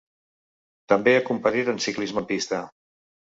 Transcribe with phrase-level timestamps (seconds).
[0.93, 2.63] També ha competit en ciclisme en pista.